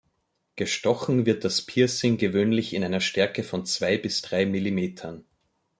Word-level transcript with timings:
Gestochen 0.55 1.27
wird 1.27 1.43
das 1.43 1.61
Piercing 1.61 2.17
gewöhnlich 2.17 2.73
in 2.73 2.83
einer 2.83 3.01
Stärke 3.01 3.43
von 3.43 3.67
zwei 3.67 3.99
bis 3.99 4.23
drei 4.23 4.47
Millimetern. 4.47 5.25